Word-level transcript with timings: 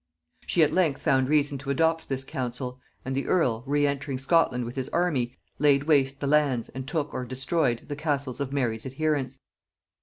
She 0.47 0.63
at 0.63 0.73
length 0.73 0.99
found 0.99 1.29
reason 1.29 1.59
to 1.59 1.69
adopt 1.69 2.09
this 2.09 2.23
counsel; 2.23 2.79
and 3.05 3.15
the 3.15 3.27
earl, 3.27 3.63
re 3.67 3.85
entering 3.85 4.17
Scotland 4.17 4.65
with 4.65 4.75
his 4.75 4.89
army, 4.89 5.35
laid 5.59 5.83
waste 5.83 6.21
the 6.21 6.25
lands 6.25 6.69
and 6.69 6.87
took 6.87 7.13
or 7.13 7.23
destroyed 7.23 7.85
the 7.87 7.95
castles 7.95 8.39
of 8.39 8.51
Mary's 8.51 8.87
adherents. 8.87 9.41